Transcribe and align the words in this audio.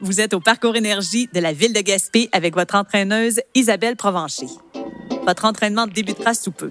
Vous 0.00 0.20
êtes 0.20 0.32
au 0.32 0.38
parcours 0.38 0.76
énergie 0.76 1.28
de 1.34 1.40
la 1.40 1.52
ville 1.52 1.72
de 1.72 1.80
Gaspé 1.80 2.28
avec 2.30 2.54
votre 2.54 2.76
entraîneuse 2.76 3.40
Isabelle 3.56 3.96
Provencher. 3.96 4.46
Votre 5.26 5.44
entraînement 5.44 5.88
débutera 5.88 6.34
sous 6.34 6.52
peu. 6.52 6.70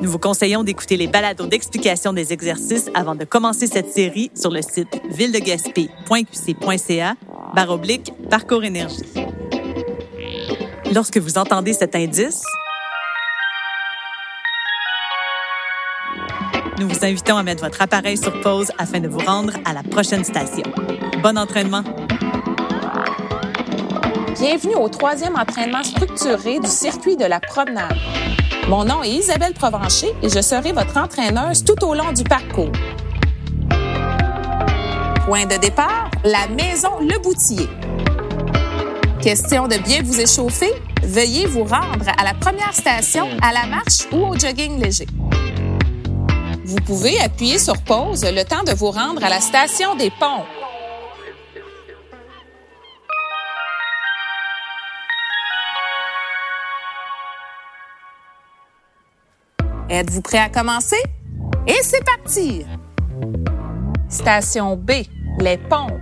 Nous 0.00 0.08
vous 0.08 0.20
conseillons 0.20 0.62
d'écouter 0.62 0.96
les 0.96 1.08
balados 1.08 1.48
d'explication 1.48 2.12
des 2.12 2.32
exercices 2.32 2.88
avant 2.94 3.16
de 3.16 3.24
commencer 3.24 3.66
cette 3.66 3.92
série 3.92 4.30
sur 4.32 4.52
le 4.52 4.62
site 4.62 5.00
villedegaspé.qc.ca 5.10 7.16
baroblique 7.52 8.12
parcours 8.30 8.62
énergie. 8.62 9.02
Lorsque 10.94 11.18
vous 11.18 11.36
entendez 11.36 11.72
cet 11.72 11.96
indice, 11.96 12.44
nous 16.78 16.88
vous 16.88 17.04
invitons 17.04 17.36
à 17.36 17.42
mettre 17.42 17.64
votre 17.64 17.82
appareil 17.82 18.16
sur 18.16 18.40
pause 18.40 18.70
afin 18.78 19.00
de 19.00 19.08
vous 19.08 19.18
rendre 19.18 19.54
à 19.64 19.72
la 19.72 19.82
prochaine 19.82 20.22
station. 20.22 20.62
Bon 21.24 21.36
entraînement! 21.36 21.82
Bienvenue 24.40 24.76
au 24.76 24.88
troisième 24.88 25.34
entraînement 25.34 25.82
structuré 25.82 26.60
du 26.60 26.68
circuit 26.68 27.16
de 27.16 27.24
la 27.24 27.40
promenade. 27.40 27.96
Mon 28.68 28.84
nom 28.84 29.02
est 29.02 29.10
Isabelle 29.10 29.52
Provencher 29.52 30.14
et 30.22 30.28
je 30.28 30.40
serai 30.40 30.70
votre 30.70 30.96
entraîneuse 30.96 31.64
tout 31.64 31.84
au 31.84 31.92
long 31.92 32.12
du 32.12 32.22
parcours. 32.22 32.70
Point 35.26 35.46
de 35.46 35.56
départ, 35.56 36.08
la 36.22 36.46
maison 36.54 37.00
Le 37.00 37.18
Boutier. 37.20 37.66
Question 39.20 39.66
de 39.66 39.76
bien 39.78 40.02
vous 40.04 40.20
échauffer, 40.20 40.72
veuillez 41.02 41.46
vous 41.46 41.64
rendre 41.64 42.06
à 42.16 42.22
la 42.22 42.34
première 42.34 42.74
station 42.74 43.26
à 43.42 43.52
la 43.52 43.66
marche 43.66 44.06
ou 44.12 44.18
au 44.18 44.38
jogging 44.38 44.80
léger. 44.80 45.06
Vous 46.64 46.80
pouvez 46.86 47.18
appuyer 47.18 47.58
sur 47.58 47.76
pause 47.78 48.24
le 48.24 48.44
temps 48.44 48.62
de 48.62 48.72
vous 48.72 48.92
rendre 48.92 49.24
à 49.24 49.30
la 49.30 49.40
station 49.40 49.96
des 49.96 50.10
ponts. 50.10 50.44
Êtes-vous 59.90 60.20
prêt 60.20 60.38
à 60.38 60.50
commencer? 60.50 61.02
Et 61.66 61.78
c'est 61.82 62.04
parti! 62.04 62.66
Station 64.10 64.76
B, 64.76 64.90
les 65.40 65.56
pompes. 65.56 65.92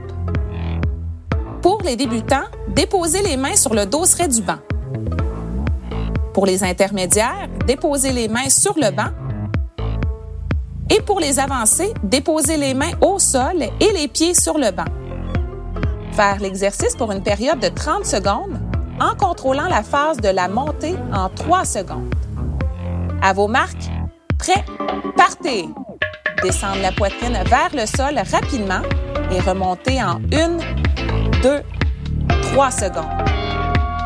Pour 1.62 1.80
les 1.82 1.94
débutants, 1.94 2.46
déposez 2.68 3.22
les 3.22 3.36
mains 3.36 3.54
sur 3.54 3.74
le 3.74 3.86
dosseret 3.86 4.26
du 4.26 4.42
banc. 4.42 4.58
Pour 6.34 6.46
les 6.46 6.64
intermédiaires, 6.64 7.48
déposez 7.64 8.10
les 8.10 8.26
mains 8.26 8.48
sur 8.48 8.74
le 8.76 8.90
banc. 8.90 9.12
Et 10.90 11.00
pour 11.02 11.20
les 11.20 11.38
avancés, 11.38 11.94
déposez 12.02 12.56
les 12.56 12.74
mains 12.74 12.92
au 13.00 13.20
sol 13.20 13.62
et 13.62 13.92
les 13.92 14.08
pieds 14.08 14.34
sur 14.34 14.58
le 14.58 14.72
banc. 14.72 14.84
Faire 16.10 16.40
l'exercice 16.40 16.96
pour 16.96 17.12
une 17.12 17.22
période 17.22 17.60
de 17.60 17.68
30 17.68 18.04
secondes 18.04 18.58
en 18.98 19.14
contrôlant 19.14 19.68
la 19.68 19.84
phase 19.84 20.16
de 20.16 20.28
la 20.28 20.48
montée 20.48 20.96
en 21.12 21.28
3 21.28 21.64
secondes. 21.64 22.12
À 23.22 23.32
vos 23.32 23.48
marques, 23.48 23.90
prêts, 24.38 24.64
partez! 25.16 25.68
Descendre 26.42 26.80
la 26.82 26.92
poitrine 26.92 27.38
vers 27.46 27.70
le 27.74 27.86
sol 27.86 28.20
rapidement 28.30 28.82
et 29.32 29.40
remonter 29.40 30.02
en 30.02 30.20
1, 30.32 30.58
2, 31.42 31.62
3 32.52 32.70
secondes. 32.70 33.04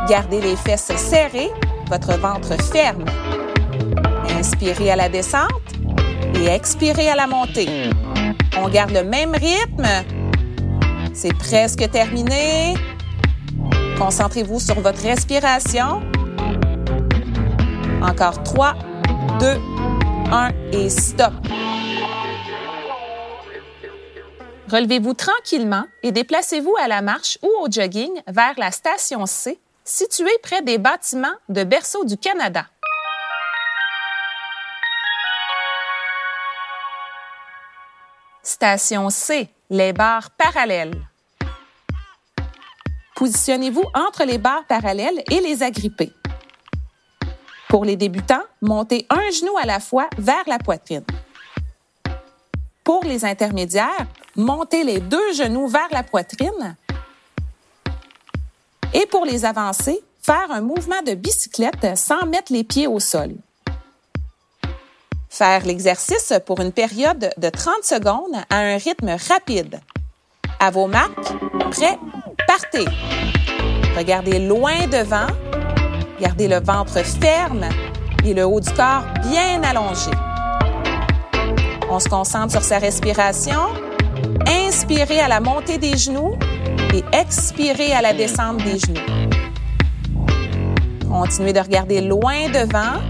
Gardez 0.08 0.41
les 0.41 0.56
fesses 0.56 0.92
serrées, 0.97 1.50
votre 1.89 2.19
ventre 2.19 2.55
ferme. 2.72 3.05
Inspirez 4.39 4.91
à 4.91 4.97
la 4.97 5.08
descente 5.08 5.50
et 6.34 6.47
expirez 6.47 7.08
à 7.08 7.17
la 7.17 7.27
montée. 7.27 7.91
On 8.58 8.69
garde 8.69 8.92
le 8.92 9.05
même 9.05 9.33
rythme. 9.33 9.86
C'est 11.12 11.36
presque 11.36 11.91
terminé. 11.91 12.74
Concentrez-vous 13.98 14.61
sur 14.61 14.80
votre 14.80 15.02
respiration. 15.02 16.00
Encore 18.02 18.42
3, 18.45 18.74
2, 19.40 19.46
1 20.33 20.51
et 20.73 20.90
stop. 20.90 21.33
Relevez-vous 24.68 25.14
tranquillement 25.14 25.84
et 26.02 26.12
déplacez-vous 26.12 26.74
à 26.78 26.89
la 26.89 27.01
marche 27.01 27.39
ou 27.42 27.48
au 27.62 27.70
jogging 27.70 28.11
vers 28.27 28.52
la 28.58 28.70
station 28.70 29.24
C, 29.24 29.58
située 29.83 30.36
près 30.42 30.61
des 30.61 30.77
bâtiments 30.77 31.33
de 31.48 31.64
Berceau 31.64 32.05
du 32.05 32.18
Canada. 32.18 32.67
Station 38.42 39.08
C, 39.08 39.48
les 39.70 39.95
barres 39.95 40.30
parallèles. 40.33 41.00
Positionnez-vous 43.17 43.84
entre 43.95 44.24
les 44.24 44.36
barres 44.36 44.67
parallèles 44.67 45.23
et 45.30 45.40
les 45.40 45.62
agrippez. 45.62 46.12
Pour 47.70 47.85
les 47.85 47.95
débutants, 47.95 48.42
montez 48.61 49.07
un 49.11 49.31
genou 49.31 49.57
à 49.57 49.64
la 49.64 49.79
fois 49.79 50.11
vers 50.19 50.42
la 50.48 50.58
poitrine. 50.58 51.05
Pour 52.83 53.05
les 53.05 53.25
intermédiaires, 53.25 54.08
montez 54.35 54.83
les 54.83 54.98
deux 54.98 55.33
genoux 55.35 55.69
vers 55.69 55.86
la 55.92 56.03
poitrine. 56.03 56.77
Et 58.92 59.07
pour 59.07 59.25
les 59.25 59.45
avancés, 59.45 60.03
faire 60.20 60.51
un 60.51 60.61
mouvement 60.61 61.01
de 61.07 61.14
bicyclette 61.14 61.97
sans 61.97 62.27
mettre 62.27 62.53
les 62.53 62.64
pieds 62.64 62.89
au 62.89 62.98
sol. 62.98 63.36
Faire 65.29 65.64
l'exercice 65.64 66.33
pour 66.45 66.59
une 66.59 66.73
période 66.73 67.30
de 67.36 67.48
30 67.51 67.85
secondes 67.85 68.35
à 68.51 68.57
un 68.57 68.79
rythme 68.79 69.17
rapide. 69.29 69.79
À 70.59 70.73
vos 70.73 70.89
marques, 70.89 71.33
prêts, 71.70 72.01
partez. 72.48 72.86
Regardez 73.97 74.41
loin 74.41 74.89
devant 74.89 75.29
Gardez 76.20 76.48
le 76.48 76.61
ventre 76.61 77.03
ferme 77.03 77.64
et 78.27 78.35
le 78.35 78.45
haut 78.45 78.61
du 78.61 78.70
corps 78.73 79.05
bien 79.23 79.63
allongé. 79.63 80.11
On 81.91 81.98
se 81.98 82.11
concentre 82.11 82.53
sur 82.53 82.63
sa 82.63 82.79
respiration. 82.79 83.61
Inspirez 84.47 85.20
à 85.20 85.29
la 85.29 85.41
montée 85.41 85.79
des 85.79 85.97
genoux 85.97 86.36
et 86.92 87.03
expirez 87.17 87.92
à 87.95 88.03
la 88.03 88.13
descente 88.13 88.59
des 88.59 88.79
genoux. 88.79 89.01
Continuez 91.09 91.55
de 91.55 91.61
regarder 91.61 92.03
loin 92.03 92.51
devant. 92.53 93.01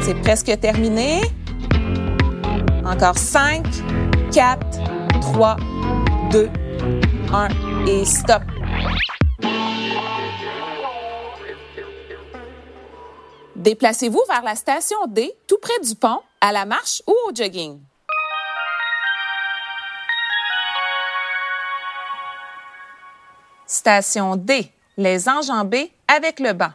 C'est 0.00 0.14
presque 0.22 0.58
terminé. 0.60 1.20
Encore 2.84 3.18
5, 3.18 3.66
4, 4.32 4.58
3, 5.20 5.56
2, 6.30 6.48
1 7.32 7.48
et 7.88 8.04
stop. 8.04 8.42
Déplacez-vous 13.62 14.22
vers 14.28 14.42
la 14.42 14.56
station 14.56 14.96
D, 15.06 15.32
tout 15.46 15.58
près 15.62 15.78
du 15.84 15.94
pont, 15.94 16.18
à 16.40 16.50
la 16.50 16.64
marche 16.64 17.00
ou 17.06 17.12
au 17.28 17.32
jogging. 17.32 17.78
Station 23.64 24.34
D, 24.34 24.68
les 24.96 25.28
enjambées 25.28 25.92
avec 26.08 26.40
le 26.40 26.54
banc. 26.54 26.72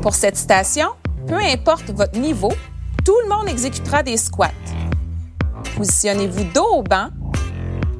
Pour 0.00 0.14
cette 0.14 0.38
station, 0.38 0.88
peu 1.26 1.36
importe 1.36 1.90
votre 1.90 2.18
niveau, 2.18 2.52
tout 3.04 3.18
le 3.24 3.28
monde 3.28 3.50
exécutera 3.50 4.02
des 4.02 4.16
squats. 4.16 4.48
Positionnez-vous 5.76 6.44
dos 6.54 6.76
au 6.76 6.82
banc, 6.82 7.10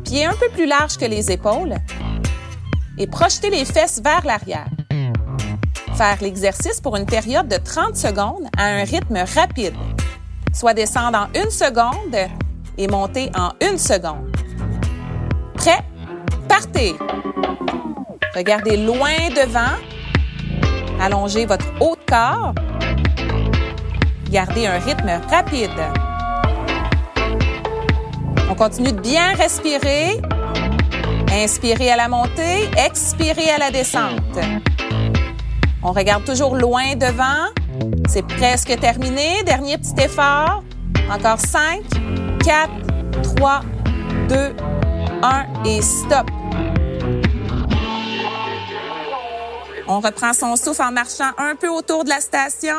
pieds 0.03 0.25
un 0.25 0.35
peu 0.35 0.49
plus 0.49 0.65
larges 0.65 0.97
que 0.97 1.05
les 1.05 1.31
épaules 1.31 1.75
et 2.97 3.07
projetez 3.07 3.51
les 3.51 3.67
fesses 3.67 4.01
vers 4.01 4.25
l'arrière. 4.25 4.71
Faire 5.99 6.19
l'exercice 6.21 6.81
pour 6.81 6.95
une 6.95 7.07
période 7.07 7.49
de 7.49 7.57
30 7.57 7.97
secondes 7.97 8.47
à 8.57 8.67
un 8.67 8.85
rythme 8.85 9.19
rapide, 9.35 9.75
soit 10.55 10.73
descendre 10.73 11.19
en 11.19 11.41
une 11.41 11.51
seconde 11.51 12.17
et 12.77 12.87
monter 12.87 13.33
en 13.35 13.51
une 13.61 13.77
seconde. 13.79 14.31
Prêt? 15.55 15.81
Partez! 16.49 16.95
Regardez 18.33 18.77
loin 18.77 19.11
devant. 19.35 19.75
Allongez 21.01 21.47
votre 21.47 21.67
haut 21.81 21.97
de 21.97 22.05
corps. 22.09 22.55
Gardez 24.31 24.69
un 24.69 24.79
rythme 24.79 25.21
rapide. 25.29 25.81
On 28.49 28.55
continue 28.55 28.93
de 28.93 29.01
bien 29.01 29.35
respirer. 29.35 30.21
Inspirez 31.33 31.91
à 31.91 31.97
la 31.97 32.07
montée, 32.07 32.71
expirez 32.77 33.51
à 33.51 33.59
la 33.59 33.73
descente. 33.73 34.39
On 35.83 35.93
regarde 35.93 36.25
toujours 36.25 36.57
loin 36.57 36.97
devant. 36.97 37.47
C'est 38.09 38.27
presque 38.27 38.79
terminé. 38.81 39.43
Dernier 39.45 39.79
petit 39.79 40.03
effort. 40.03 40.65
Encore 41.11 41.39
5, 41.39 41.83
4, 42.45 42.71
3, 43.37 43.61
2, 44.29 44.57
1 45.23 45.47
et 45.65 45.81
stop. 45.81 46.27
On 49.87 50.01
reprend 50.01 50.35
son 50.35 50.57
souffle 50.57 50.83
en 50.83 50.93
marchant 50.93 51.31
un 51.39 51.57
peu 51.57 51.69
autour 51.69 52.05
de 52.05 52.11
la 52.11 52.21
station. 52.21 52.77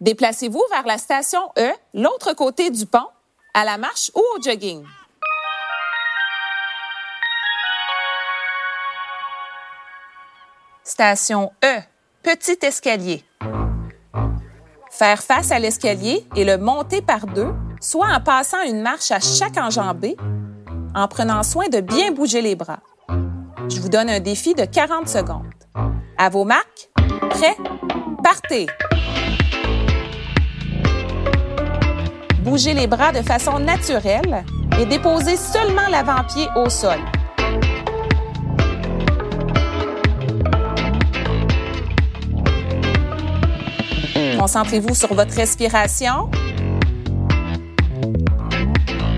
Déplacez-vous 0.00 0.62
vers 0.70 0.86
la 0.86 0.98
station 0.98 1.40
E, 1.58 1.72
l'autre 1.94 2.34
côté 2.34 2.70
du 2.70 2.86
pont, 2.86 3.08
à 3.54 3.64
la 3.64 3.78
marche 3.78 4.10
ou 4.14 4.20
au 4.20 4.42
jogging. 4.42 4.84
Station 10.88 11.50
E, 11.64 11.80
petit 12.22 12.64
escalier. 12.64 13.24
Faire 14.92 15.20
face 15.20 15.50
à 15.50 15.58
l'escalier 15.58 16.24
et 16.36 16.44
le 16.44 16.58
monter 16.58 17.02
par 17.02 17.26
deux, 17.26 17.52
soit 17.80 18.06
en 18.06 18.20
passant 18.20 18.62
une 18.62 18.82
marche 18.82 19.10
à 19.10 19.18
chaque 19.18 19.58
enjambée, 19.58 20.16
en 20.94 21.08
prenant 21.08 21.42
soin 21.42 21.66
de 21.66 21.80
bien 21.80 22.12
bouger 22.12 22.40
les 22.40 22.54
bras. 22.54 22.78
Je 23.68 23.80
vous 23.80 23.88
donne 23.88 24.08
un 24.08 24.20
défi 24.20 24.54
de 24.54 24.64
40 24.64 25.08
secondes. 25.08 25.52
À 26.16 26.28
vos 26.28 26.44
marques, 26.44 26.88
prêts, 27.30 27.56
partez! 28.22 28.68
Bougez 32.44 32.74
les 32.74 32.86
bras 32.86 33.10
de 33.10 33.22
façon 33.22 33.58
naturelle 33.58 34.44
et 34.78 34.86
déposez 34.86 35.36
seulement 35.36 35.88
l'avant-pied 35.88 36.46
au 36.54 36.70
sol. 36.70 37.00
Concentrez-vous 44.46 44.94
sur 44.94 45.12
votre 45.12 45.34
respiration. 45.34 46.30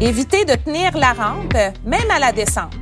Évitez 0.00 0.46
de 0.46 0.54
tenir 0.54 0.96
la 0.96 1.12
rampe, 1.12 1.52
même 1.84 2.10
à 2.10 2.18
la 2.18 2.32
descente. 2.32 2.72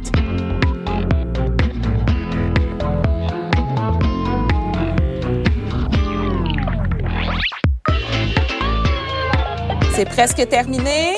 C'est 9.96 10.08
presque 10.08 10.48
terminé. 10.48 11.16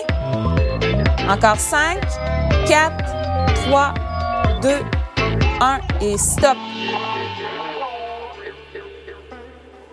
Encore 1.29 1.61
5, 1.61 1.99
4, 2.67 3.65
3, 3.67 3.95
2, 4.63 4.69
1 5.61 5.79
et 6.01 6.17
stop. 6.17 6.57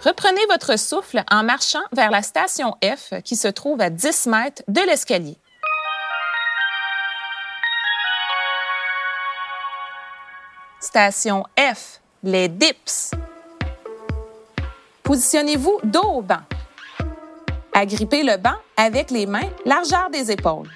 Reprenez 0.06 0.46
votre 0.52 0.78
souffle 0.78 1.24
en 1.32 1.42
marchant 1.42 1.82
vers 1.92 2.12
la 2.12 2.22
station 2.22 2.76
F 2.84 3.16
qui 3.24 3.36
se 3.36 3.48
trouve 3.48 3.82
à 3.82 3.90
10 3.90 4.28
mètres 4.28 4.62
de 4.68 4.82
l'escalier. 4.82 5.36
Station 10.80 11.44
F, 11.58 12.02
les 12.22 12.48
dips. 12.48 13.16
Positionnez-vous 15.02 15.80
dos 15.84 16.18
au 16.18 16.22
banc. 16.22 16.44
Agrippez 17.74 18.22
le 18.22 18.38
banc 18.38 18.58
avec 18.78 19.10
les 19.10 19.26
mains 19.26 19.50
largeur 19.66 20.12
des 20.12 20.32
épaules. 20.32 20.70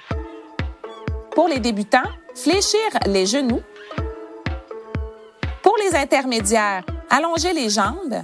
Pour 1.35 1.47
les 1.47 1.59
débutants, 1.59 2.09
fléchir 2.33 2.79
les 3.05 3.27
genoux. 3.27 3.61
Pour 5.61 5.75
les 5.83 5.95
intermédiaires, 5.95 6.83
allongez 7.11 7.53
les 7.53 7.69
jambes. 7.69 8.23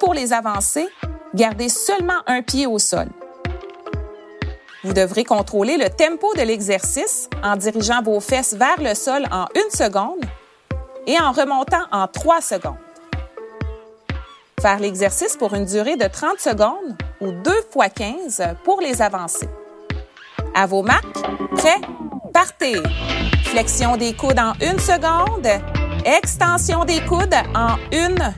Pour 0.00 0.14
les 0.14 0.32
avancés, 0.32 0.88
gardez 1.34 1.68
seulement 1.68 2.20
un 2.26 2.40
pied 2.40 2.66
au 2.66 2.78
sol. 2.78 3.06
Vous 4.82 4.94
devrez 4.94 5.24
contrôler 5.24 5.76
le 5.76 5.90
tempo 5.90 6.34
de 6.34 6.40
l'exercice 6.40 7.28
en 7.44 7.56
dirigeant 7.56 8.02
vos 8.02 8.18
fesses 8.18 8.54
vers 8.54 8.80
le 8.80 8.94
sol 8.94 9.26
en 9.30 9.44
une 9.54 9.70
seconde 9.70 10.24
et 11.06 11.20
en 11.20 11.32
remontant 11.32 11.84
en 11.92 12.06
trois 12.08 12.40
secondes. 12.40 12.78
Faire 14.62 14.78
l'exercice 14.78 15.36
pour 15.36 15.54
une 15.54 15.66
durée 15.66 15.96
de 15.96 16.06
30 16.06 16.38
secondes 16.38 16.96
ou 17.20 17.30
2 17.32 17.52
fois 17.70 17.90
15 17.90 18.42
pour 18.64 18.80
les 18.80 19.02
avancées. 19.02 19.48
À 20.54 20.66
vos 20.66 20.82
marques, 20.82 21.22
prêts, 21.56 21.80
partez. 22.32 22.82
Flexion 23.44 23.98
des 23.98 24.14
coudes 24.14 24.38
en 24.38 24.54
une 24.62 24.78
seconde. 24.78 25.48
Extension 26.06 26.86
des 26.86 27.00
coudes 27.02 27.34
en 27.54 27.76
une, 27.92 28.34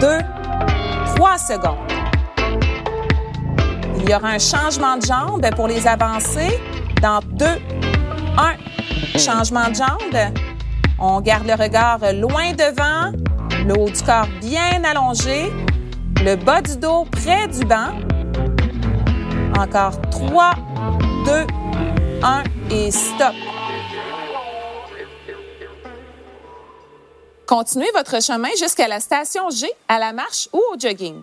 deux, 0.00 0.18
trois 1.16 1.38
secondes. 1.38 1.78
Il 3.98 4.10
y 4.10 4.14
aura 4.14 4.28
un 4.28 4.38
changement 4.38 4.96
de 4.98 5.06
jambe 5.06 5.44
pour 5.56 5.66
les 5.66 5.86
avancées 5.86 6.60
dans 7.02 7.20
deux, 7.32 7.58
un. 8.38 8.54
Changement 9.18 9.68
de 9.68 9.74
jambe. 9.74 10.34
On 10.98 11.20
garde 11.20 11.46
le 11.46 11.54
regard 11.54 12.00
loin 12.14 12.52
devant, 12.52 13.12
le 13.66 13.78
haut 13.78 13.88
du 13.88 14.02
corps 14.02 14.28
bien 14.40 14.84
allongé, 14.84 15.50
le 16.22 16.36
bas 16.36 16.60
du 16.60 16.76
dos 16.76 17.06
près 17.10 17.48
du 17.48 17.64
banc. 17.64 17.92
Encore 19.58 19.98
3, 20.10 20.50
2, 21.24 21.46
1 22.22 22.42
et 22.70 22.90
stop. 22.90 23.32
Continuez 27.46 27.90
votre 27.94 28.20
chemin 28.20 28.48
jusqu'à 28.58 28.88
la 28.88 28.98
station 28.98 29.50
G 29.50 29.70
à 29.86 30.00
la 30.00 30.12
marche 30.12 30.48
ou 30.52 30.60
au 30.72 30.76
jogging. 30.76 31.22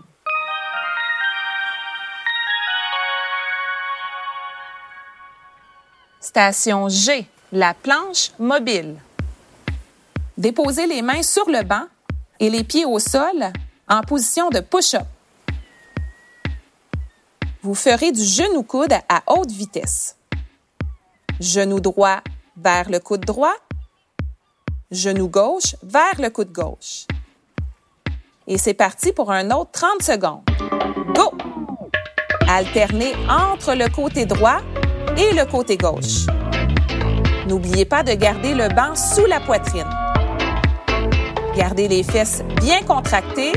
Station 6.22 6.88
G, 6.88 7.28
la 7.52 7.74
planche 7.74 8.32
mobile. 8.40 8.96
Déposez 10.38 10.88
les 10.88 11.02
mains 11.02 11.24
sur 11.24 11.50
le 11.50 11.62
banc 11.62 11.88
et 12.40 12.50
les 12.50 12.64
pieds 12.64 12.86
au 12.86 13.00
sol 13.00 13.52
en 13.90 14.02
position 14.02 14.50
de 14.50 14.62
push-up. 14.62 15.04
Vous 17.64 17.76
ferez 17.76 18.14
du 18.14 18.24
genou-coude 18.24 18.94
à 19.10 19.24
haute 19.28 19.52
vitesse. 19.52 20.16
Genou 21.42 21.82
droit 21.82 22.22
vers 22.56 22.90
le 22.90 23.00
coude 23.00 23.26
droit, 23.26 23.56
genou 24.94 25.28
gauche 25.28 25.76
vers 25.82 26.20
le 26.20 26.30
coude 26.30 26.52
gauche. 26.52 27.08
Et 28.48 28.58
c'est 28.58 28.74
parti 28.74 29.12
pour 29.12 29.32
un 29.32 29.50
autre 29.52 29.72
30 29.72 30.02
secondes. 30.02 30.42
Go! 31.16 31.32
Alternez 32.48 33.14
entre 33.30 33.74
le 33.74 33.90
côté 33.90 34.26
droit 34.26 34.62
et 35.18 35.34
le 35.34 35.46
côté 35.46 35.78
gauche. 35.78 36.28
N'oubliez 37.48 37.86
pas 37.86 38.04
de 38.04 38.14
garder 38.14 38.54
le 38.54 38.68
banc 38.70 38.96
sous 38.96 39.26
la 39.26 39.40
poitrine. 39.40 39.90
Gardez 41.56 41.88
les 41.88 42.04
fesses 42.04 42.44
bien 42.62 42.82
contractées 42.84 43.54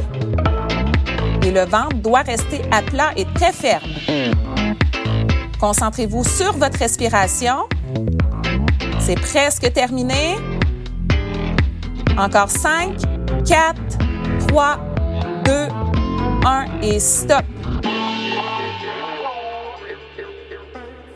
et 1.42 1.50
le 1.50 1.64
ventre 1.64 1.96
doit 1.96 2.22
rester 2.22 2.62
à 2.70 2.82
plat 2.82 3.12
et 3.16 3.24
très 3.34 3.52
ferme. 3.52 3.88
Concentrez-vous 5.60 6.24
sur 6.24 6.52
votre 6.52 6.78
respiration. 6.78 7.68
C'est 9.00 9.20
presque 9.20 9.72
terminé. 9.72 10.36
Encore 12.18 12.48
5, 12.48 12.96
4, 13.46 13.74
3, 14.48 14.78
2, 15.44 15.52
1 16.46 16.80
et 16.80 16.98
stop. 16.98 17.44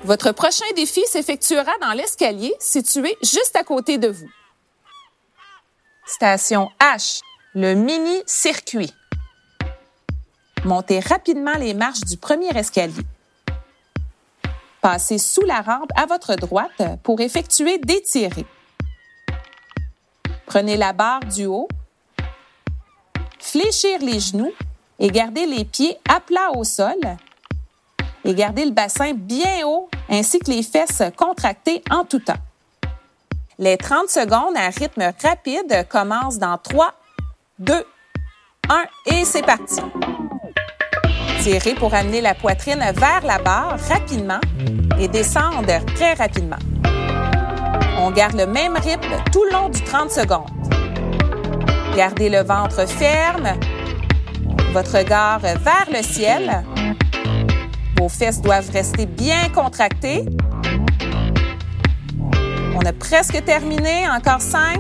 Votre 0.05 0.33
prochain 0.33 0.67
défi 0.77 1.01
s'effectuera 1.07 1.73
dans 1.81 1.93
l'escalier 1.93 2.53
situé 2.59 3.17
juste 3.23 3.57
à 3.57 3.65
côté 3.65 3.97
de 3.97 4.09
vous. 4.09 4.29
Station 6.05 6.69
H, 6.81 7.23
le 7.55 7.73
mini-circuit. 7.73 8.93
Montez 10.65 11.01
rapidement 11.01 11.55
les 11.55 11.73
marches 11.73 12.01
du 12.01 12.19
premier 12.19 12.51
escalier. 12.55 13.05
Passez 14.83 15.17
sous 15.17 15.47
la 15.47 15.63
rampe 15.63 15.93
à 15.97 16.05
votre 16.05 16.35
droite 16.35 16.83
pour 17.03 17.21
effectuer 17.23 17.79
des 17.79 18.03
tirées. 18.03 18.47
Prenez 20.51 20.77
la 20.77 20.93
barre 20.93 21.21
du 21.21 21.47
haut, 21.47 21.69
fléchir 23.39 24.01
les 24.01 24.19
genoux 24.19 24.53
et 24.99 25.07
gardez 25.07 25.47
les 25.47 25.65
pieds 25.65 25.97
à 26.09 26.19
plat 26.19 26.51
au 26.57 26.65
sol 26.65 26.97
et 28.25 28.35
gardez 28.35 28.65
le 28.65 28.73
bassin 28.73 29.13
bien 29.15 29.65
haut 29.65 29.89
ainsi 30.09 30.41
que 30.41 30.51
les 30.51 30.65
fesses 30.65 31.05
contractées 31.17 31.85
en 31.89 32.05
tout 32.05 32.19
temps. 32.19 32.43
Les 33.61 33.77
30 33.77 34.09
secondes 34.09 34.57
à 34.57 34.71
rythme 34.71 35.13
rapide 35.23 35.87
commencent 35.89 36.39
dans 36.39 36.59
3, 36.59 36.95
2, 37.61 37.87
1 38.69 38.85
et 39.07 39.25
c'est 39.25 39.47
parti. 39.47 39.81
Tirez 41.43 41.77
pour 41.77 41.95
amener 41.95 42.21
la 42.21 42.35
poitrine 42.35 42.85
vers 42.97 43.25
la 43.25 43.39
barre 43.39 43.79
rapidement 43.89 44.41
et 44.99 45.07
descendre 45.07 45.85
très 45.95 46.15
rapidement. 46.15 46.59
On 48.01 48.11
garde 48.11 48.35
le 48.35 48.47
même 48.47 48.77
rythme 48.77 49.23
tout 49.33 49.45
le 49.45 49.53
long 49.53 49.69
du 49.69 49.83
30 49.83 50.11
secondes. 50.11 50.51
Gardez 51.97 52.29
le 52.29 52.43
ventre 52.43 52.87
ferme, 52.89 53.51
votre 54.73 54.99
regard 54.99 55.41
vers 55.41 55.89
le 55.93 56.03
ciel. 56.03 56.65
Vos 57.99 58.09
fesses 58.09 58.41
doivent 58.41 58.71
rester 58.71 59.07
bien 59.07 59.49
contractées 59.55 60.25
on 62.81 62.87
a 62.87 62.93
presque 62.93 63.45
terminé. 63.45 64.09
Encore 64.09 64.41
5, 64.41 64.79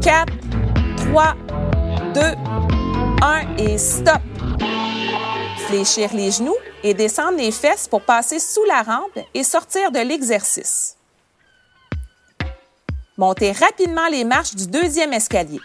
4, 0.00 0.32
3, 0.96 1.34
2, 2.14 2.20
1 3.22 3.56
et 3.58 3.78
stop. 3.78 4.20
Fléchir 5.68 6.10
les 6.14 6.30
genoux. 6.30 6.56
et 6.82 6.94
descendre 6.94 7.38
les 7.38 7.50
fesses 7.50 7.88
pour 7.88 8.02
passer 8.02 8.38
sous 8.38 8.62
la 8.64 8.82
rampe 8.82 9.18
et 9.34 9.42
sortir 9.42 9.90
de 9.90 9.98
l'exercice. 9.98 10.95
Montez 13.18 13.52
rapidement 13.52 14.08
les 14.10 14.24
marches 14.24 14.54
du 14.54 14.66
deuxième 14.66 15.12
escalier. 15.12 15.60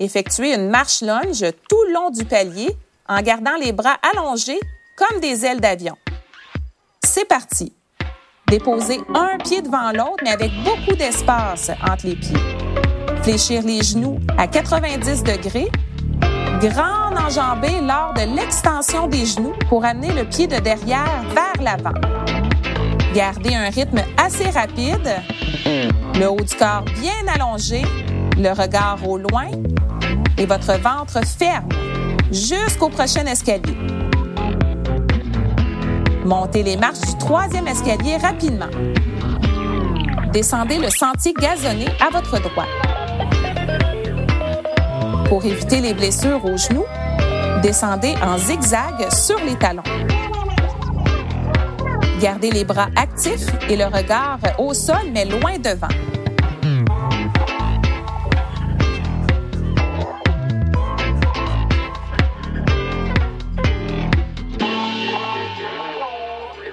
Effectuez 0.00 0.54
une 0.54 0.68
marche 0.68 1.00
lunge 1.00 1.44
tout 1.68 1.82
le 1.86 1.94
long 1.94 2.10
du 2.10 2.24
palier 2.24 2.76
en 3.08 3.22
gardant 3.22 3.56
les 3.60 3.72
bras 3.72 3.96
allongés 4.12 4.58
comme 4.96 5.20
des 5.20 5.44
ailes 5.44 5.60
d'avion. 5.60 5.96
C'est 7.04 7.24
parti. 7.24 7.72
Déposez 8.48 9.00
un 9.14 9.38
pied 9.38 9.62
devant 9.62 9.92
l'autre, 9.92 10.22
mais 10.24 10.30
avec 10.30 10.50
beaucoup 10.64 10.96
d'espace 10.96 11.70
entre 11.88 12.06
les 12.06 12.16
pieds. 12.16 12.36
Fléchir 13.22 13.62
les 13.62 13.82
genoux 13.82 14.18
à 14.36 14.48
90 14.48 15.22
degrés. 15.22 15.70
Grande 16.60 17.16
enjambée 17.16 17.80
lors 17.80 18.14
de 18.14 18.34
l'extension 18.34 19.06
des 19.06 19.24
genoux 19.24 19.54
pour 19.68 19.84
amener 19.84 20.12
le 20.12 20.24
pied 20.24 20.48
de 20.48 20.58
derrière 20.58 21.22
vers 21.32 21.62
l'avant. 21.62 22.37
Gardez 23.18 23.56
un 23.56 23.68
rythme 23.68 24.00
assez 24.16 24.48
rapide. 24.48 25.10
Le 26.20 26.30
haut 26.30 26.40
du 26.40 26.54
corps 26.54 26.84
bien 27.00 27.34
allongé, 27.34 27.82
le 28.36 28.50
regard 28.50 28.98
au 29.04 29.18
loin 29.18 29.48
et 30.36 30.46
votre 30.46 30.74
ventre 30.74 31.26
ferme 31.26 31.68
jusqu'au 32.30 32.88
prochain 32.88 33.26
escalier. 33.26 33.76
Montez 36.24 36.62
les 36.62 36.76
marches 36.76 37.00
du 37.00 37.18
troisième 37.18 37.66
escalier 37.66 38.18
rapidement. 38.18 38.70
Descendez 40.32 40.78
le 40.78 40.88
sentier 40.88 41.32
gazonné 41.32 41.86
à 42.00 42.10
votre 42.12 42.40
droite. 42.40 42.68
Pour 45.28 45.44
éviter 45.44 45.80
les 45.80 45.92
blessures 45.92 46.44
aux 46.44 46.56
genoux, 46.56 46.86
descendez 47.62 48.14
en 48.22 48.38
zigzag 48.38 49.10
sur 49.10 49.40
les 49.44 49.56
talons. 49.56 49.82
Gardez 52.20 52.50
les 52.50 52.64
bras 52.64 52.88
actifs 52.96 53.46
et 53.70 53.76
le 53.76 53.84
regard 53.84 54.40
au 54.58 54.74
sol, 54.74 55.12
mais 55.12 55.24
loin 55.24 55.56
devant. 55.58 55.86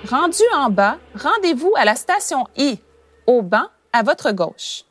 Rendu 0.10 0.42
en 0.56 0.72
bas, 0.72 0.98
rendez-vous 1.14 1.74
à 1.78 1.86
la 1.86 1.96
station 1.96 2.48
I, 2.58 2.80
au 3.28 3.44
banc 3.44 3.68
à 3.94 4.02
votre 4.02 4.32
gauche. 4.32 4.84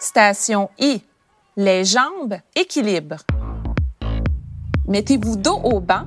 Station 0.00 0.68
I, 0.80 1.00
les 1.56 1.84
jambes, 1.84 2.38
équilibre. 2.56 3.18
Mettez-vous 4.90 5.36
dos 5.36 5.60
au 5.62 5.78
banc. 5.78 6.02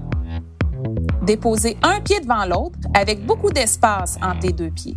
Déposez 1.22 1.78
un 1.84 2.02
pied 2.02 2.20
devant 2.20 2.44
l'autre 2.44 2.78
avec 2.94 3.26
beaucoup 3.26 3.50
d'espace 3.50 4.18
entre 4.22 4.46
les 4.46 4.52
deux 4.52 4.72
pieds. 4.72 4.94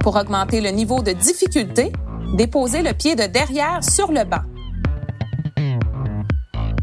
Pour 0.00 0.16
augmenter 0.16 0.60
le 0.60 0.70
niveau 0.70 1.02
de 1.02 1.12
difficulté, 1.12 1.92
déposez 2.36 2.82
le 2.82 2.94
pied 2.94 3.14
de 3.14 3.26
derrière 3.26 3.78
sur 3.84 4.10
le 4.10 4.24
banc. 4.24 4.42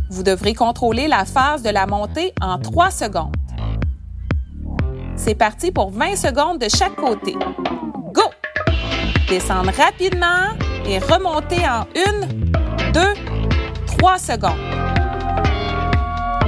Vous 0.10 0.24
devrez 0.24 0.54
contrôler 0.54 1.10
la 1.10 1.26
phase 1.26 1.62
de 1.62 1.70
la 1.70 1.86
montée 1.88 2.34
en 2.42 2.58
3 2.58 2.90
secondes. 2.90 3.36
C'est 5.18 5.36
parti 5.36 5.72
pour 5.72 5.92
20 5.92 6.16
secondes 6.16 6.60
de 6.60 6.70
chaque 6.70 6.96
côté. 6.96 7.36
Go! 8.14 8.24
Descendre 9.28 9.72
rapidement 9.78 10.56
et 10.86 11.00
remonter 11.00 11.68
en 11.68 11.82
1, 11.98 12.92
2, 12.94 13.00
3 13.98 14.18
secondes. 14.18 14.81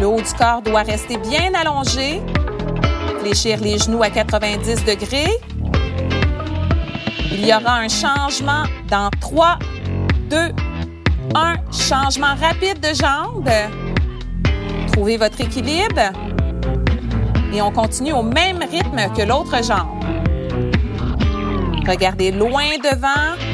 Le 0.03 0.09
haut 0.09 0.21
du 0.21 0.33
corps 0.33 0.61
doit 0.61 0.81
rester 0.81 1.15
bien 1.15 1.53
allongé. 1.53 2.21
Fléchir 3.21 3.57
les 3.61 3.77
genoux 3.77 4.03
à 4.03 4.09
90 4.09 4.83
degrés. 4.83 5.31
Il 7.31 7.47
y 7.47 7.53
aura 7.53 7.77
un 7.77 7.87
changement 7.87 8.63
dans 8.89 9.09
3, 9.21 9.59
2, 10.29 10.37
un 11.35 11.55
changement 11.71 12.35
rapide 12.35 12.81
de 12.81 12.93
jambe. 12.93 13.49
Trouvez 14.91 15.15
votre 15.15 15.39
équilibre. 15.39 16.11
Et 17.53 17.61
on 17.61 17.71
continue 17.71 18.11
au 18.11 18.23
même 18.23 18.59
rythme 18.59 19.09
que 19.15 19.21
l'autre 19.21 19.63
jambe. 19.63 20.03
Regardez 21.87 22.33
loin 22.33 22.77
devant. 22.83 23.52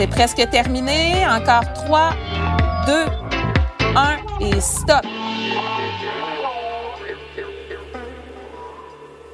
C'est 0.00 0.06
presque 0.06 0.48
terminé. 0.48 1.26
Encore 1.26 1.74
3, 1.74 2.12
2, 2.86 2.92
1 3.94 4.16
et 4.40 4.58
stop. 4.58 5.04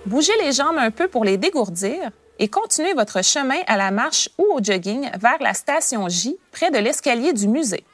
Bougez 0.06 0.32
les 0.42 0.50
jambes 0.50 0.78
un 0.78 0.90
peu 0.90 1.06
pour 1.06 1.24
les 1.24 1.36
dégourdir 1.36 2.10
et 2.40 2.48
continuez 2.48 2.94
votre 2.94 3.22
chemin 3.22 3.60
à 3.68 3.76
la 3.76 3.92
marche 3.92 4.28
ou 4.38 4.54
au 4.54 4.60
jogging 4.60 5.08
vers 5.16 5.40
la 5.40 5.54
station 5.54 6.08
J 6.08 6.36
près 6.50 6.72
de 6.72 6.78
l'escalier 6.78 7.32
du 7.32 7.46
musée. 7.46 7.84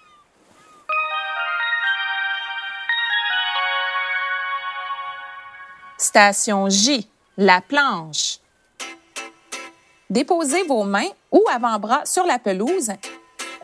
Station 5.98 6.70
J, 6.70 7.06
la 7.36 7.60
planche. 7.60 8.38
Déposez 10.12 10.64
vos 10.64 10.84
mains 10.84 11.08
ou 11.30 11.42
avant-bras 11.50 12.02
sur 12.04 12.26
la 12.26 12.38
pelouse 12.38 12.90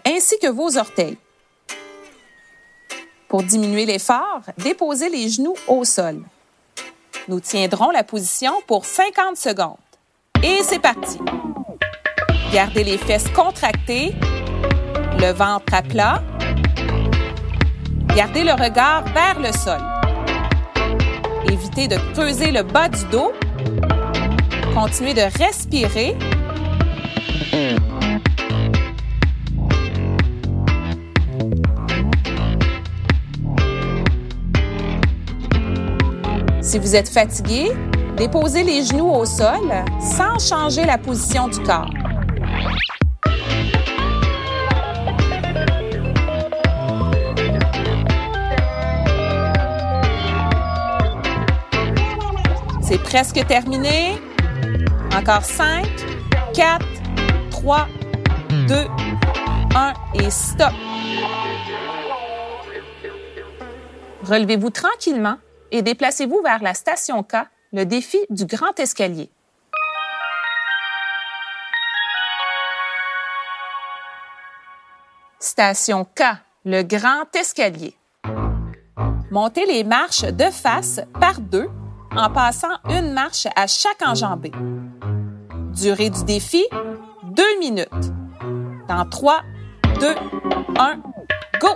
ainsi 0.06 0.38
que 0.38 0.46
vos 0.46 0.78
orteils. 0.78 1.18
Pour 3.28 3.42
diminuer 3.42 3.84
l'effort, 3.84 4.40
déposez 4.56 5.10
les 5.10 5.28
genoux 5.28 5.56
au 5.66 5.84
sol. 5.84 6.22
Nous 7.28 7.40
tiendrons 7.40 7.90
la 7.90 8.02
position 8.02 8.52
pour 8.66 8.86
50 8.86 9.36
secondes. 9.36 9.76
Et 10.42 10.62
c'est 10.62 10.78
parti. 10.78 11.18
Gardez 12.50 12.82
les 12.82 12.96
fesses 12.96 13.28
contractées, 13.36 14.14
le 15.18 15.32
ventre 15.32 15.74
à 15.74 15.82
plat. 15.82 16.22
Gardez 18.16 18.44
le 18.44 18.52
regard 18.52 19.04
vers 19.12 19.38
le 19.38 19.52
sol. 19.52 19.82
Évitez 21.52 21.88
de 21.88 21.98
creuser 22.14 22.52
le 22.52 22.62
bas 22.62 22.88
du 22.88 23.04
dos. 23.10 23.32
Continuez 24.72 25.12
de 25.12 25.38
respirer. 25.38 26.16
Si 36.60 36.78
vous 36.78 36.94
êtes 36.94 37.08
fatigué, 37.08 37.72
Déposez 38.18 38.64
les 38.64 38.82
genoux 38.82 39.10
au 39.10 39.24
sol 39.24 39.72
sans 40.00 40.40
changer 40.40 40.84
la 40.84 40.98
position 40.98 41.46
du 41.46 41.60
corps. 41.60 41.88
C'est 52.82 53.00
presque 53.04 53.46
terminé. 53.46 54.20
Encore 55.16 55.44
5, 55.44 55.86
4, 56.54 56.97
3, 57.60 57.88
2, 58.68 58.86
1 59.74 59.92
et 60.14 60.30
stop. 60.30 60.72
Relevez-vous 64.22 64.70
tranquillement 64.70 65.38
et 65.72 65.82
déplacez-vous 65.82 66.40
vers 66.42 66.62
la 66.62 66.74
station 66.74 67.24
K 67.24 67.48
le 67.72 67.84
défi 67.84 68.18
du 68.30 68.46
grand 68.46 68.78
escalier. 68.78 69.28
Station 75.40 76.04
K, 76.04 76.22
le 76.64 76.82
grand 76.82 77.34
escalier. 77.34 77.96
Montez 79.32 79.66
les 79.66 79.82
marches 79.82 80.22
de 80.22 80.44
face 80.44 81.00
par 81.20 81.40
deux 81.40 81.68
en 82.16 82.30
passant 82.30 82.78
une 82.88 83.12
marche 83.12 83.48
à 83.56 83.66
chaque 83.66 84.02
enjambée. 84.06 84.52
Durée 85.72 86.10
du 86.10 86.24
défi, 86.24 86.64
deux 87.38 87.58
minutes. 87.60 88.12
Dans 88.88 89.08
3, 89.08 89.42
2, 90.00 90.06
1, 90.76 90.96
go! 91.60 91.68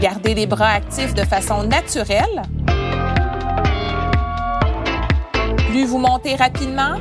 Gardez 0.00 0.34
les 0.34 0.46
bras 0.46 0.68
actifs 0.68 1.12
de 1.12 1.24
façon 1.24 1.64
naturelle 1.64 2.42
Plus 5.68 5.84
vous 5.84 5.98
montez 5.98 6.36
rapidement, 6.36 6.98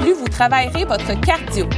plus 0.00 0.14
vous 0.14 0.26
travaillerez 0.28 0.84
votre 0.84 1.20
cardio. 1.20 1.68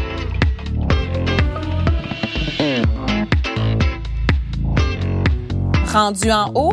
Rendu 5.93 6.33
en 6.33 6.51
haut, 6.55 6.73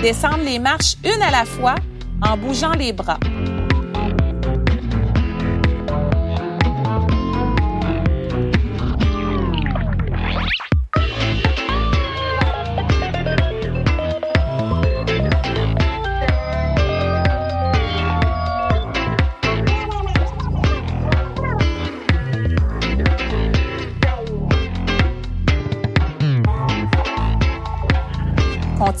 descendre 0.00 0.42
les 0.42 0.58
marches 0.58 0.96
une 1.04 1.20
à 1.20 1.30
la 1.30 1.44
fois 1.44 1.74
en 2.22 2.38
bougeant 2.38 2.72
les 2.72 2.94
bras. 2.94 3.18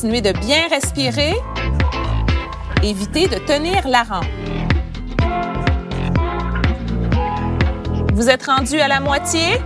Continuez 0.00 0.22
de 0.22 0.32
bien 0.32 0.66
respirer. 0.68 1.34
Évitez 2.82 3.28
de 3.28 3.36
tenir 3.36 3.86
la 3.86 4.02
rampe. 4.02 4.24
Vous 8.14 8.30
êtes 8.30 8.46
rendu 8.46 8.80
à 8.80 8.88
la 8.88 9.00
moitié? 9.00 9.60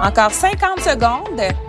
Encore 0.00 0.30
50 0.30 0.78
secondes. 0.78 1.63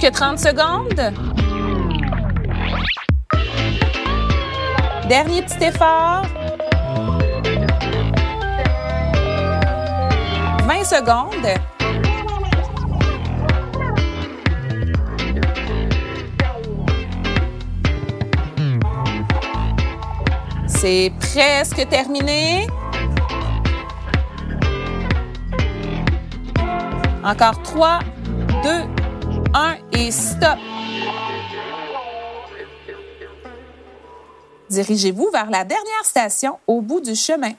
Que 0.00 0.10
30 0.10 0.38
secondes. 0.38 1.12
Dernier 5.08 5.42
petit 5.42 5.64
effort. 5.64 6.22
20 10.66 10.84
secondes. 10.84 11.48
C'est 20.66 21.12
presque 21.20 21.86
terminé. 21.90 22.66
Encore 27.22 27.60
3, 27.62 27.98
2, 28.62 28.99
1 29.52 29.76
et 29.92 30.10
stop. 30.12 30.58
Dirigez-vous 34.68 35.28
vers 35.32 35.50
la 35.50 35.64
dernière 35.64 36.04
station 36.04 36.60
au 36.66 36.80
bout 36.80 37.00
du 37.00 37.16
chemin. 37.16 37.52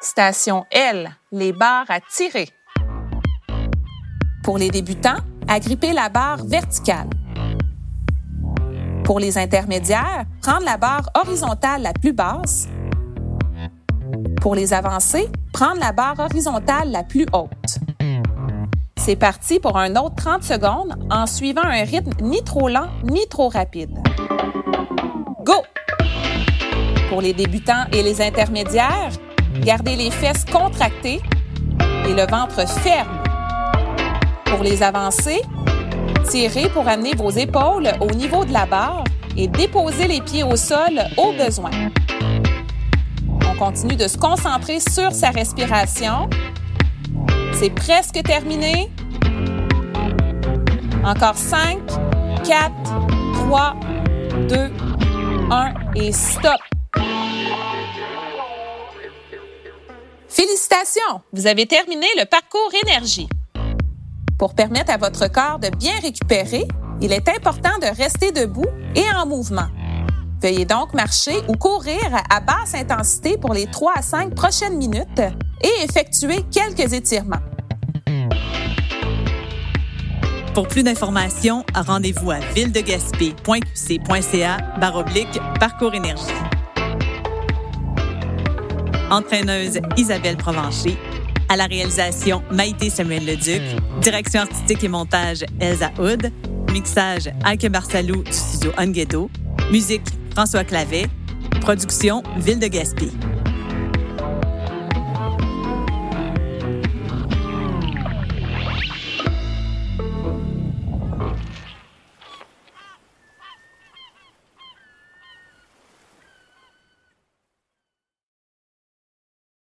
Station 0.00 0.64
L, 0.70 1.14
les 1.32 1.52
barres 1.52 1.90
à 1.90 2.00
tirer. 2.00 2.48
Pour 4.42 4.56
les 4.56 4.70
débutants, 4.70 5.18
agripper 5.48 5.92
la 5.92 6.08
barre 6.08 6.44
verticale. 6.44 7.10
Pour 9.04 9.18
les 9.18 9.36
intermédiaires, 9.36 10.24
prendre 10.40 10.64
la 10.64 10.78
barre 10.78 11.10
horizontale 11.14 11.82
la 11.82 11.92
plus 11.92 12.14
basse. 12.14 12.68
Pour 14.40 14.54
les 14.54 14.72
avancés, 14.72 15.28
prendre 15.54 15.78
la 15.78 15.92
barre 15.92 16.18
horizontale 16.18 16.90
la 16.90 17.04
plus 17.04 17.26
haute. 17.32 17.78
C'est 18.96 19.14
parti 19.14 19.60
pour 19.60 19.78
un 19.78 19.94
autre 19.94 20.16
30 20.16 20.42
secondes 20.42 20.96
en 21.10 21.26
suivant 21.26 21.62
un 21.62 21.84
rythme 21.84 22.10
ni 22.20 22.42
trop 22.42 22.68
lent 22.68 22.88
ni 23.04 23.20
trop 23.28 23.48
rapide. 23.48 23.96
Go! 25.44 25.54
Pour 27.08 27.22
les 27.22 27.32
débutants 27.32 27.84
et 27.92 28.02
les 28.02 28.20
intermédiaires, 28.20 29.12
gardez 29.60 29.94
les 29.94 30.10
fesses 30.10 30.44
contractées 30.44 31.20
et 32.08 32.14
le 32.14 32.26
ventre 32.28 32.68
ferme. 32.68 33.22
Pour 34.46 34.64
les 34.64 34.82
avancés, 34.82 35.42
tirez 36.28 36.68
pour 36.70 36.88
amener 36.88 37.14
vos 37.14 37.30
épaules 37.30 37.92
au 38.00 38.12
niveau 38.12 38.44
de 38.44 38.52
la 38.52 38.66
barre 38.66 39.04
et 39.36 39.46
déposez 39.46 40.08
les 40.08 40.20
pieds 40.20 40.42
au 40.42 40.56
sol 40.56 41.00
au 41.16 41.32
besoin. 41.32 41.70
On 43.54 43.58
continue 43.58 43.94
de 43.94 44.08
se 44.08 44.18
concentrer 44.18 44.80
sur 44.80 45.12
sa 45.12 45.30
respiration. 45.30 46.28
C'est 47.52 47.70
presque 47.70 48.20
terminé. 48.24 48.90
Encore 51.04 51.36
5, 51.36 51.78
4, 52.44 52.72
3, 53.46 53.76
2, 54.48 54.72
1 55.50 55.74
et 55.94 56.10
stop. 56.10 56.52
Félicitations! 60.28 61.20
Vous 61.32 61.46
avez 61.46 61.66
terminé 61.66 62.06
le 62.18 62.24
parcours 62.24 62.72
énergie. 62.86 63.28
Pour 64.36 64.54
permettre 64.54 64.90
à 64.90 64.96
votre 64.96 65.30
corps 65.30 65.60
de 65.60 65.68
bien 65.76 65.98
récupérer, 66.02 66.66
il 67.00 67.12
est 67.12 67.28
important 67.28 67.78
de 67.80 67.96
rester 67.96 68.32
debout 68.32 68.66
et 68.96 69.04
en 69.14 69.26
mouvement. 69.26 69.68
Veuillez 70.44 70.66
donc 70.66 70.92
marcher 70.92 71.40
ou 71.48 71.54
courir 71.54 72.02
à 72.28 72.38
basse 72.38 72.74
intensité 72.74 73.38
pour 73.38 73.54
les 73.54 73.66
3 73.66 73.94
à 73.96 74.02
5 74.02 74.34
prochaines 74.34 74.76
minutes 74.76 75.22
et 75.62 75.70
effectuer 75.82 76.44
quelques 76.52 76.92
étirements. 76.92 77.40
Pour 80.52 80.68
plus 80.68 80.82
d'informations, 80.82 81.64
rendez-vous 81.74 82.30
à 82.30 82.40
villedegaspé.qc.ca 82.54 84.58
baroblique 84.78 85.40
parcours 85.58 85.94
énergie. 85.94 86.22
Entraîneuse 89.10 89.80
Isabelle 89.96 90.36
Provencher. 90.36 90.98
À 91.48 91.56
la 91.56 91.64
réalisation, 91.64 92.42
Maïté 92.50 92.90
Samuel 92.90 93.24
Leduc. 93.24 93.62
Direction 94.02 94.42
artistique 94.42 94.84
et 94.84 94.88
montage, 94.88 95.46
Elsa 95.58 95.90
Hood. 95.98 96.30
Mixage, 96.70 97.30
Alke 97.44 97.70
Barsalou 97.70 98.22
du 98.22 98.32
studio 98.32 98.72
Unguedo. 98.76 99.30
Musique, 99.70 100.04
François 100.34 100.64
Clavet. 100.64 101.06
Production, 101.60 102.22
Ville 102.38 102.58
de 102.58 102.66
Gaspé. 102.66 103.08